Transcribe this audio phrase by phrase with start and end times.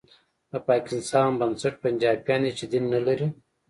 [0.51, 3.27] د پاکستان بنسټ پنجابیان دي چې دین نه لري